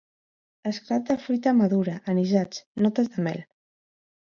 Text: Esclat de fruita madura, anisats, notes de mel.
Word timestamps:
Esclat 0.69 1.11
de 1.11 1.19
fruita 1.27 1.55
madura, 1.61 2.01
anisats, 2.17 2.67
notes 2.87 3.15
de 3.17 3.31
mel. 3.33 3.49